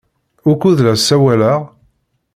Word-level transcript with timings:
Wukud 0.47 0.77
la 0.83 0.93
ssawaleɣ? 0.99 1.59